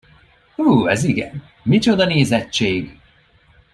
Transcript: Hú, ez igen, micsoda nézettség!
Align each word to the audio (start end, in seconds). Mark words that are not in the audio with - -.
Hú, 0.55 0.87
ez 0.87 1.03
igen, 1.03 1.43
micsoda 1.63 2.05
nézettség! 2.05 2.99